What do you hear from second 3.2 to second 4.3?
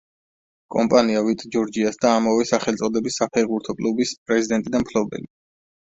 საფეხბურთო კლუბის